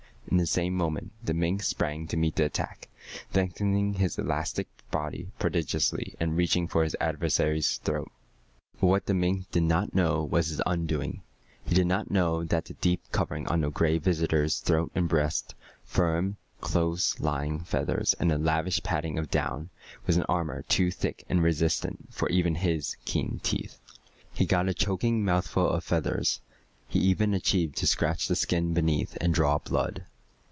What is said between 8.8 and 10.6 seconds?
what the mink did not know was